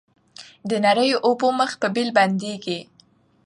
[0.69, 2.79] د نریو اوبو مخ په بېل بندیږي